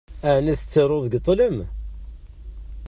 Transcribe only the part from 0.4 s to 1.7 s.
tettaruḍ deg ṭṭlam?